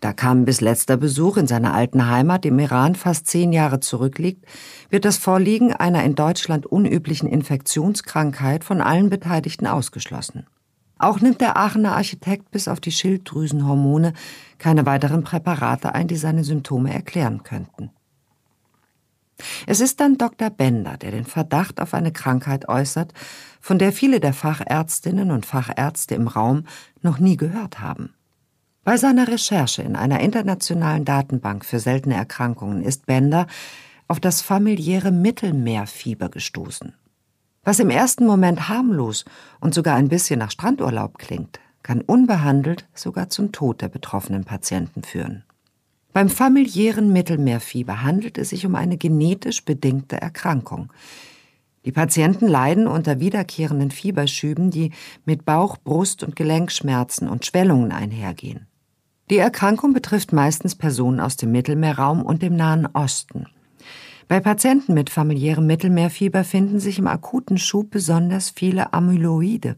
[0.00, 4.46] Da kam bis letzter Besuch in seiner alten Heimat im Iran fast zehn Jahre zurückliegt,
[4.88, 10.46] wird das Vorliegen einer in Deutschland unüblichen Infektionskrankheit von allen Beteiligten ausgeschlossen.
[11.02, 14.12] Auch nimmt der Aachener Architekt bis auf die Schilddrüsenhormone
[14.58, 17.90] keine weiteren Präparate ein, die seine Symptome erklären könnten.
[19.66, 20.48] Es ist dann Dr.
[20.48, 23.12] Bender, der den Verdacht auf eine Krankheit äußert,
[23.60, 26.66] von der viele der Fachärztinnen und Fachärzte im Raum
[27.00, 28.14] noch nie gehört haben.
[28.84, 33.48] Bei seiner Recherche in einer internationalen Datenbank für seltene Erkrankungen ist Bender
[34.06, 36.94] auf das familiäre Mittelmeerfieber gestoßen.
[37.64, 39.24] Was im ersten Moment harmlos
[39.60, 45.04] und sogar ein bisschen nach Strandurlaub klingt, kann unbehandelt sogar zum Tod der betroffenen Patienten
[45.04, 45.44] führen.
[46.12, 50.92] Beim familiären Mittelmeerfieber handelt es sich um eine genetisch bedingte Erkrankung.
[51.84, 54.90] Die Patienten leiden unter wiederkehrenden Fieberschüben, die
[55.24, 58.66] mit Bauch-, Brust- und Gelenkschmerzen und Schwellungen einhergehen.
[59.30, 63.46] Die Erkrankung betrifft meistens Personen aus dem Mittelmeerraum und dem Nahen Osten.
[64.32, 69.76] Bei Patienten mit familiärem Mittelmeerfieber finden sich im akuten Schub besonders viele Amyloide,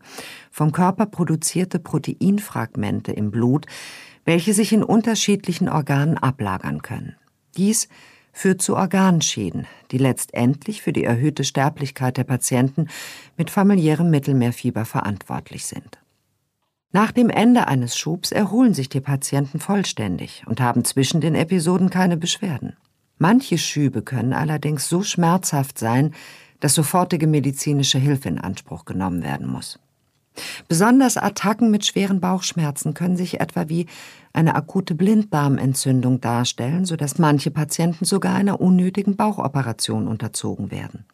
[0.52, 3.66] vom Körper produzierte Proteinfragmente im Blut,
[4.24, 7.16] welche sich in unterschiedlichen Organen ablagern können.
[7.56, 7.88] Dies
[8.32, 12.86] führt zu Organschäden, die letztendlich für die erhöhte Sterblichkeit der Patienten
[13.36, 15.98] mit familiärem Mittelmeerfieber verantwortlich sind.
[16.92, 21.90] Nach dem Ende eines Schubs erholen sich die Patienten vollständig und haben zwischen den Episoden
[21.90, 22.76] keine Beschwerden.
[23.18, 26.14] Manche Schübe können allerdings so schmerzhaft sein,
[26.60, 29.78] dass sofortige medizinische Hilfe in Anspruch genommen werden muss.
[30.66, 33.86] Besonders Attacken mit schweren Bauchschmerzen können sich etwa wie
[34.32, 41.04] eine akute Blinddarmentzündung darstellen, sodass manche Patienten sogar einer unnötigen Bauchoperation unterzogen werden.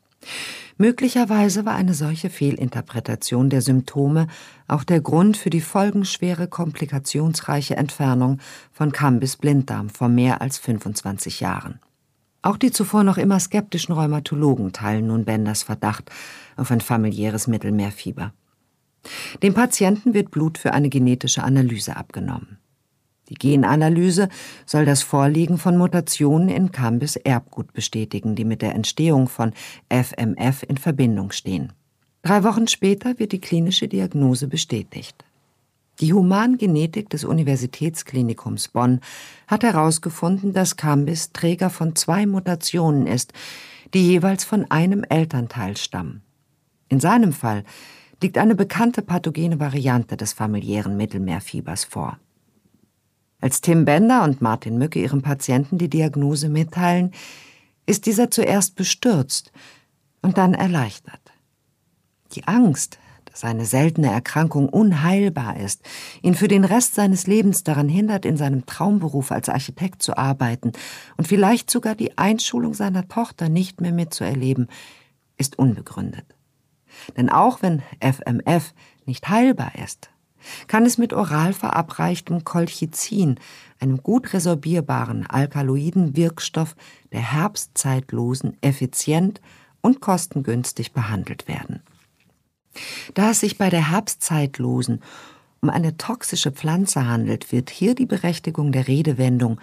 [0.79, 4.29] Möglicherweise war eine solche Fehlinterpretation der Symptome
[4.67, 8.39] auch der Grund für die folgenschwere komplikationsreiche Entfernung
[8.73, 11.81] von Cambis Blinddarm vor mehr als 25 Jahren.
[12.43, 16.11] Auch die zuvor noch immer skeptischen Rheumatologen teilen nun Benders Verdacht
[16.57, 18.33] auf ein familiäres Mittelmeerfieber.
[19.43, 22.59] Dem Patienten wird Blut für eine genetische Analyse abgenommen.
[23.29, 24.29] Die Genanalyse
[24.67, 29.53] soll das Vorliegen von Mutationen in Cambis Erbgut bestätigen, die mit der Entstehung von
[29.89, 31.73] FMF in Verbindung stehen.
[32.23, 35.25] Drei Wochen später wird die klinische Diagnose bestätigt.
[36.01, 39.01] Die Humangenetik des Universitätsklinikums Bonn
[39.47, 43.35] hat herausgefunden, dass Cambis Träger von zwei Mutationen ist,
[43.93, 46.23] die jeweils von einem Elternteil stammen.
[46.89, 47.65] In seinem Fall
[48.23, 52.19] liegt eine bekannte pathogene Variante des familiären Mittelmeerfiebers vor.
[53.43, 57.13] Als Tim Bender und Martin Mücke ihrem Patienten die Diagnose mitteilen,
[57.87, 59.53] ist dieser zuerst bestürzt
[60.23, 61.21] und dann erleichtert.
[62.33, 63.00] Die Angst,
[63.33, 65.83] seine seltene Erkrankung unheilbar ist,
[66.23, 70.73] ihn für den Rest seines Lebens daran hindert, in seinem Traumberuf als Architekt zu arbeiten
[71.17, 74.69] und vielleicht sogar die Einschulung seiner Tochter nicht mehr mitzuerleben,
[75.37, 76.27] ist unbegründet.
[77.17, 78.75] Denn auch wenn FMF
[79.07, 80.11] nicht heilbar ist,
[80.69, 83.39] kann es mit oral verabreichtem Colchicin,
[83.79, 86.77] einem gut resorbierbaren alkaloiden Wirkstoff
[87.13, 89.41] der Herbstzeitlosen, effizient
[89.81, 91.83] und kostengünstig behandelt werden.
[93.15, 95.03] Da es sich bei der Herbstzeitlosen
[95.61, 99.61] um eine toxische Pflanze handelt, wird hier die Berechtigung der Redewendung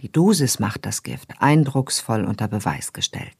[0.00, 3.34] die Dosis macht das Gift eindrucksvoll unter Beweis gestellt.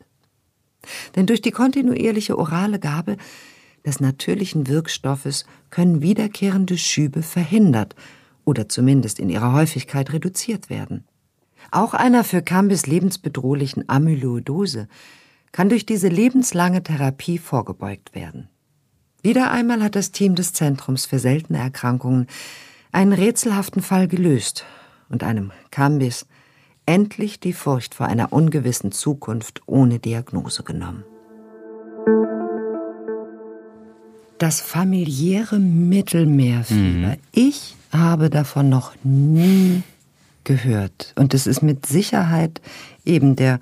[1.14, 3.16] Denn durch die kontinuierliche orale Gabe
[3.86, 7.94] des natürlichen Wirkstoffes können wiederkehrende Schübe verhindert
[8.44, 11.04] oder zumindest in ihrer Häufigkeit reduziert werden.
[11.70, 14.88] Auch einer für Cambis lebensbedrohlichen Amyloidose
[15.52, 18.48] kann durch diese lebenslange Therapie vorgebeugt werden.
[19.22, 22.28] Wieder einmal hat das Team des Zentrums für seltene Erkrankungen
[22.92, 24.64] einen rätselhaften Fall gelöst
[25.08, 26.26] und einem Cambis
[26.86, 31.04] endlich die Furcht vor einer ungewissen Zukunft ohne Diagnose genommen.
[34.38, 37.08] Das familiäre Mittelmeerfieber.
[37.08, 37.16] Mhm.
[37.32, 39.82] Ich habe davon noch nie
[40.44, 41.12] gehört.
[41.16, 42.60] Und es ist mit Sicherheit
[43.04, 43.58] eben der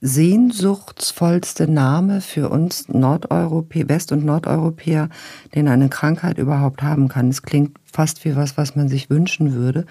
[0.00, 5.08] sehnsuchtsvollste Name für uns Nordeuropäer, West- und Nordeuropäer,
[5.54, 7.28] den eine Krankheit überhaupt haben kann.
[7.28, 9.86] Es klingt fast wie was, was man sich wünschen würde.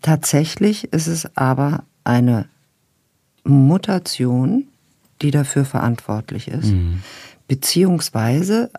[0.00, 2.46] Tatsächlich ist es aber eine
[3.44, 4.68] Mutation,
[5.20, 6.72] die dafür verantwortlich ist.
[6.72, 7.02] Mhm.
[7.46, 8.70] Beziehungsweise,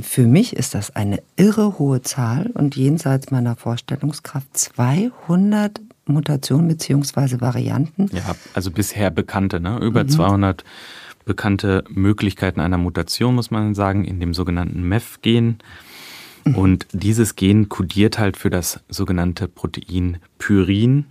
[0.00, 7.40] für mich ist das eine irre hohe Zahl und jenseits meiner Vorstellungskraft 200 Mutationen bzw.
[7.40, 8.10] Varianten?
[8.12, 9.78] Ja, also bisher bekannte, ne?
[9.78, 10.08] über mhm.
[10.08, 10.64] 200
[11.24, 15.58] bekannte Möglichkeiten einer Mutation, muss man sagen, in dem sogenannten MEF-Gen.
[16.44, 16.54] Mhm.
[16.54, 21.04] Und dieses Gen kodiert halt für das sogenannte Protein Pyrin.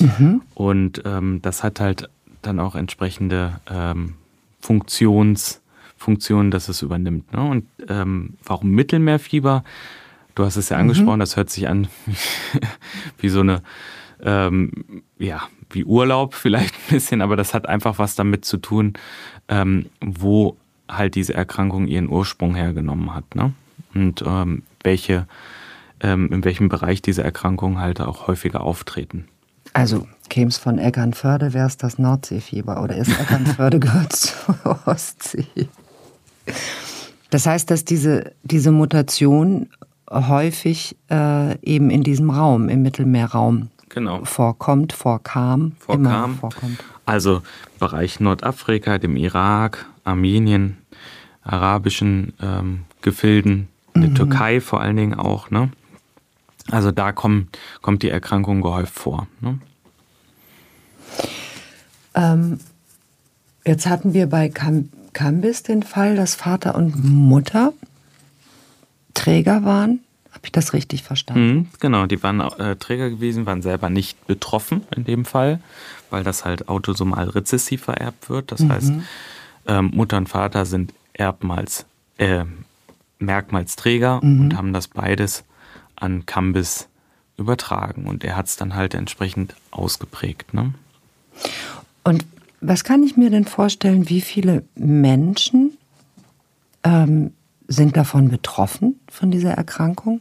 [0.00, 0.42] Mhm.
[0.54, 2.10] Und ähm, das hat halt
[2.42, 4.14] dann auch entsprechende ähm,
[4.60, 5.60] Funktions,
[5.96, 7.32] Funktionen, dass es übernimmt.
[7.32, 7.42] Ne?
[7.42, 9.64] Und ähm, warum Mittelmeerfieber?
[10.34, 10.82] Du hast es ja mhm.
[10.82, 11.20] angesprochen, mhm.
[11.20, 11.88] das hört sich an
[13.18, 13.62] wie so eine,
[14.24, 18.94] ähm, ja, wie Urlaub vielleicht ein bisschen, aber das hat einfach was damit zu tun,
[19.48, 20.56] ähm, wo
[20.90, 23.34] halt diese Erkrankung ihren Ursprung hergenommen hat.
[23.34, 23.52] Ne?
[23.94, 25.26] Und ähm, welche,
[26.00, 29.26] ähm, in welchem Bereich diese Erkrankungen halt auch häufiger auftreten.
[29.72, 35.46] Also käme es von Eckernförde, wäre es das Nordseefieber oder ist Eckernförde gehört zur Ostsee?
[37.30, 39.68] Das heißt, dass diese, diese Mutation
[40.10, 44.24] häufig äh, eben in diesem Raum, im Mittelmeerraum genau.
[44.24, 46.06] vorkommt, vorkam, vorkam.
[46.06, 46.82] Immer vorkommt.
[47.04, 47.42] Also
[47.78, 50.78] Bereich Nordafrika, dem Irak, Armenien,
[51.42, 54.14] arabischen ähm, Gefilden, in der mhm.
[54.14, 55.50] Türkei vor allen Dingen auch.
[55.50, 55.70] Ne?
[56.70, 59.26] Also da kommt, kommt die Erkrankung gehäuft vor.
[59.40, 59.58] Ne?
[62.14, 62.60] Ähm,
[63.64, 67.72] jetzt hatten wir bei Cam Cambis den Fall, dass Vater und Mutter
[69.14, 70.00] Träger waren.
[70.30, 71.52] Habe ich das richtig verstanden?
[71.52, 75.60] Mhm, genau, die waren äh, Träger gewesen, waren selber nicht betroffen in dem Fall,
[76.08, 78.52] weil das halt autosomal rezessiv vererbt wird.
[78.52, 78.72] Das mhm.
[78.72, 78.92] heißt,
[79.66, 81.84] ähm, Mutter und Vater sind Erbmals,
[82.18, 82.44] äh,
[83.18, 84.40] Merkmalsträger mhm.
[84.40, 85.44] und haben das beides
[85.96, 86.88] an Cambis
[87.36, 88.06] übertragen.
[88.06, 90.54] Und er hat es dann halt entsprechend ausgeprägt.
[90.54, 90.74] Ne?
[92.04, 92.24] Und
[92.60, 95.76] was kann ich mir denn vorstellen, wie viele Menschen
[96.84, 97.32] ähm,
[97.70, 100.20] sind davon betroffen, von dieser Erkrankung?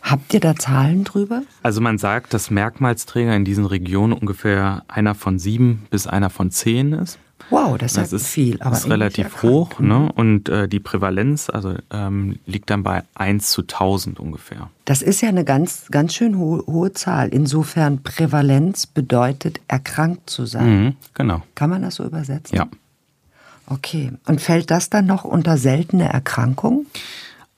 [0.00, 1.42] Habt ihr da Zahlen drüber?
[1.62, 6.50] Also man sagt, dass Merkmalsträger in diesen Regionen ungefähr einer von sieben bis einer von
[6.50, 7.18] zehn ist.
[7.50, 9.80] Wow, das, das ist viel, aber ist relativ hoch.
[9.80, 9.98] Ne?
[9.98, 10.10] Mhm.
[10.10, 14.70] Und äh, die Prävalenz also, ähm, liegt dann bei 1 zu 1000 ungefähr.
[14.84, 17.28] Das ist ja eine ganz, ganz schön hohe, hohe Zahl.
[17.28, 20.84] Insofern Prävalenz bedeutet erkrankt zu sein.
[20.84, 21.42] Mhm, genau.
[21.54, 22.56] Kann man das so übersetzen?
[22.56, 22.68] Ja.
[23.70, 24.12] Okay.
[24.26, 26.86] Und fällt das dann noch unter seltene Erkrankungen?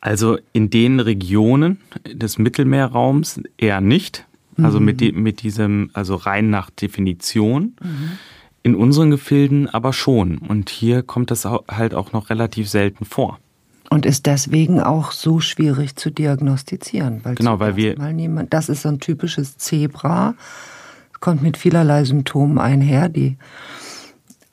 [0.01, 1.79] Also in den Regionen
[2.11, 4.27] des Mittelmeerraums eher nicht.
[4.63, 4.87] Also mhm.
[4.87, 7.77] mit, die, mit diesem, also rein nach Definition.
[7.83, 8.11] Mhm.
[8.63, 10.39] In unseren Gefilden aber schon.
[10.39, 13.39] Und hier kommt das halt auch noch relativ selten vor.
[13.89, 17.21] Und ist deswegen auch so schwierig zu diagnostizieren.
[17.25, 17.99] Weil genau, weil wir.
[17.99, 20.35] Mal niemand, das ist so ein typisches Zebra.
[21.21, 23.37] Kommt mit vielerlei Symptomen einher, die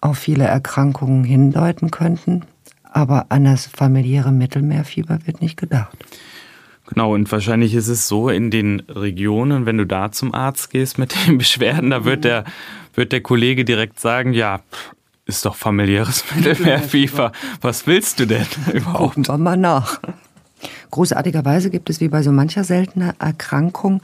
[0.02, 2.44] auf viele Erkrankungen hindeuten könnten.
[2.84, 5.98] Aber an das familiäre Mittelmeerfieber wird nicht gedacht.
[6.88, 10.98] Genau, und wahrscheinlich ist es so in den Regionen, wenn du da zum Arzt gehst
[10.98, 12.46] mit den Beschwerden, da wird der,
[12.96, 14.62] wird der Kollege direkt sagen, ja,
[15.26, 17.34] ist doch familiäres Mittelmeerfieber.
[17.62, 19.16] Was willst du denn überhaupt?
[19.16, 20.00] Gucken wir mal nach.
[20.90, 24.02] Großartigerweise gibt es wie bei so mancher seltener Erkrankung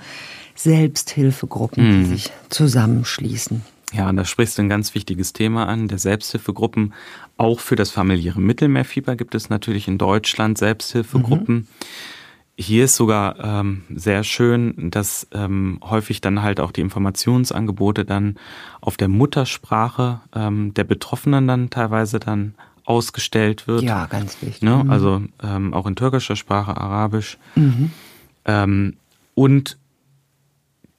[0.55, 3.63] Selbsthilfegruppen, die sich zusammenschließen.
[3.93, 6.93] Ja, und da sprichst du ein ganz wichtiges Thema an, der Selbsthilfegruppen.
[7.37, 11.55] Auch für das familiäre Mittelmeerfieber gibt es natürlich in Deutschland Selbsthilfegruppen.
[11.55, 11.67] Mhm.
[12.55, 18.35] Hier ist sogar ähm, sehr schön, dass ähm, häufig dann halt auch die Informationsangebote dann
[18.79, 22.53] auf der Muttersprache ähm, der Betroffenen dann teilweise dann
[22.85, 23.81] ausgestellt wird.
[23.81, 24.61] Ja, ganz wichtig.
[24.61, 24.83] Ne?
[24.83, 24.91] Mhm.
[24.91, 27.37] Also ähm, auch in türkischer Sprache, Arabisch.
[27.55, 27.91] Mhm.
[28.45, 28.97] Ähm,
[29.35, 29.77] und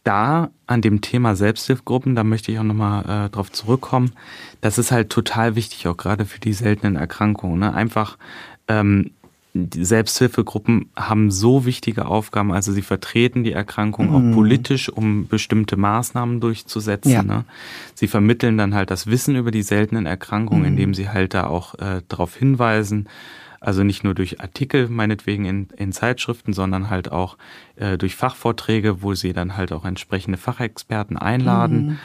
[0.04, 4.12] da an dem Thema Selbsthilfegruppen, da möchte ich auch nochmal äh, drauf zurückkommen,
[4.60, 7.58] das ist halt total wichtig, auch gerade für die seltenen Erkrankungen.
[7.58, 7.74] Ne?
[7.74, 8.18] Einfach
[8.68, 9.10] ähm,
[9.54, 14.14] die Selbsthilfegruppen haben so wichtige Aufgaben, also sie vertreten die Erkrankung mhm.
[14.14, 17.12] auch politisch, um bestimmte Maßnahmen durchzusetzen.
[17.12, 17.22] Ja.
[17.22, 17.44] Ne?
[17.94, 20.68] Sie vermitteln dann halt das Wissen über die seltenen Erkrankungen, mhm.
[20.68, 23.08] indem sie halt da auch äh, darauf hinweisen,
[23.64, 27.36] also nicht nur durch Artikel meinetwegen in, in Zeitschriften, sondern halt auch
[27.76, 31.86] äh, durch Fachvorträge, wo sie dann halt auch entsprechende Fachexperten einladen.
[31.86, 31.98] Mhm.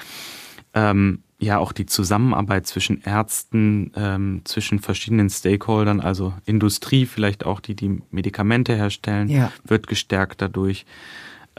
[0.73, 7.61] Ähm, ja auch die Zusammenarbeit zwischen Ärzten, ähm, zwischen verschiedenen Stakeholdern, also Industrie vielleicht auch,
[7.61, 9.51] die die Medikamente herstellen, ja.
[9.63, 10.85] wird gestärkt dadurch.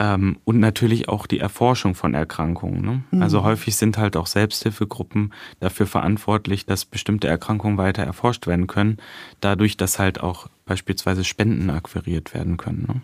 [0.01, 2.81] Ähm, und natürlich auch die Erforschung von Erkrankungen.
[2.81, 3.03] Ne?
[3.11, 3.21] Mhm.
[3.21, 8.97] Also häufig sind halt auch Selbsthilfegruppen dafür verantwortlich, dass bestimmte Erkrankungen weiter erforscht werden können,
[9.41, 12.85] dadurch, dass halt auch beispielsweise Spenden akquiriert werden können.
[12.87, 13.01] Ne?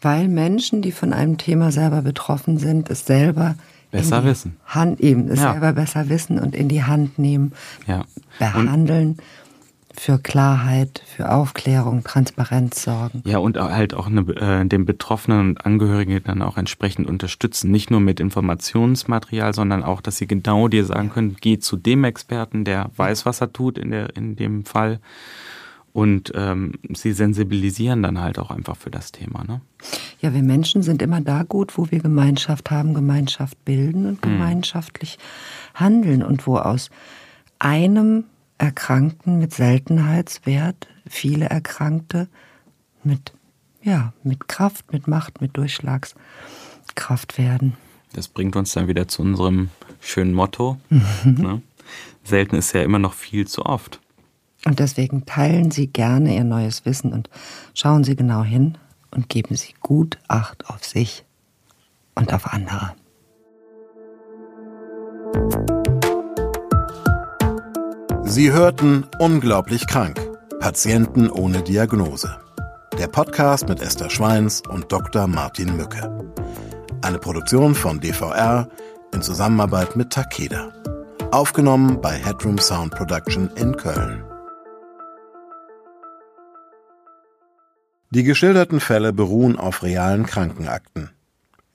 [0.00, 3.56] Weil Menschen, die von einem Thema selber betroffen sind, es selber
[3.90, 4.56] Besser wissen.
[4.64, 5.52] Hand eben, es ja.
[5.52, 7.52] selber besser wissen und in die Hand nehmen,
[7.86, 8.06] ja.
[8.38, 9.08] behandeln.
[9.10, 9.20] Und
[9.94, 13.22] für Klarheit, für Aufklärung, Transparenz sorgen.
[13.24, 17.70] Ja, und halt auch eine, äh, den Betroffenen und Angehörigen dann auch entsprechend unterstützen.
[17.70, 22.04] Nicht nur mit Informationsmaterial, sondern auch, dass sie genau dir sagen können, geh zu dem
[22.04, 25.00] Experten, der weiß, was er tut in, der, in dem Fall.
[25.92, 29.44] Und ähm, sie sensibilisieren dann halt auch einfach für das Thema.
[29.44, 29.60] Ne?
[30.20, 34.32] Ja, wir Menschen sind immer da gut, wo wir Gemeinschaft haben, Gemeinschaft bilden und hm.
[34.32, 35.18] gemeinschaftlich
[35.74, 35.80] hm.
[35.80, 36.88] handeln und wo aus
[37.58, 38.24] einem
[38.62, 42.28] Erkrankten mit Seltenheitswert, viele Erkrankte
[43.02, 43.32] mit,
[43.82, 47.76] ja, mit Kraft, mit Macht, mit Durchschlagskraft werden.
[48.12, 50.78] Das bringt uns dann wieder zu unserem schönen Motto.
[51.24, 51.60] ne?
[52.22, 53.98] Selten ist ja immer noch viel zu oft.
[54.64, 57.28] Und deswegen teilen Sie gerne Ihr neues Wissen und
[57.74, 58.78] schauen Sie genau hin
[59.10, 61.24] und geben Sie gut Acht auf sich
[62.14, 62.94] und auf andere.
[68.32, 70.18] Sie hörten Unglaublich krank.
[70.58, 72.40] Patienten ohne Diagnose.
[72.98, 75.26] Der Podcast mit Esther Schweins und Dr.
[75.26, 76.32] Martin Mücke.
[77.02, 78.70] Eine Produktion von DVR
[79.12, 80.72] in Zusammenarbeit mit Takeda.
[81.30, 84.24] Aufgenommen bei Headroom Sound Production in Köln.
[88.12, 91.10] Die geschilderten Fälle beruhen auf realen Krankenakten.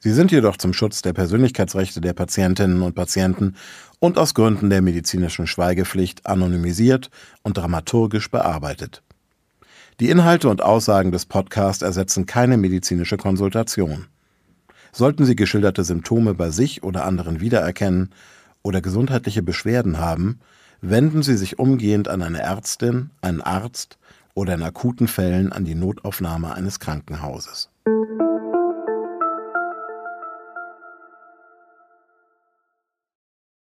[0.07, 3.55] Sie sind jedoch zum Schutz der Persönlichkeitsrechte der Patientinnen und Patienten
[3.99, 7.09] und aus Gründen der medizinischen Schweigepflicht anonymisiert
[7.43, 9.03] und dramaturgisch bearbeitet.
[9.99, 14.05] Die Inhalte und Aussagen des Podcasts ersetzen keine medizinische Konsultation.
[14.93, 18.11] Sollten Sie geschilderte Symptome bei sich oder anderen wiedererkennen
[18.63, 20.39] oder gesundheitliche Beschwerden haben,
[20.79, 23.97] wenden Sie sich umgehend an eine Ärztin, einen Arzt
[24.35, 27.69] oder in akuten Fällen an die Notaufnahme eines Krankenhauses.